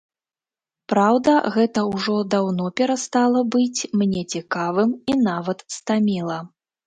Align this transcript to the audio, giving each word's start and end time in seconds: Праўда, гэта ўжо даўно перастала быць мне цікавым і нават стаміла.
Праўда, 0.93 1.33
гэта 1.57 1.79
ўжо 1.95 2.15
даўно 2.33 2.65
перастала 2.81 3.43
быць 3.55 3.81
мне 4.03 4.21
цікавым 4.33 4.89
і 5.13 5.17
нават 5.29 5.59
стаміла. 5.77 6.39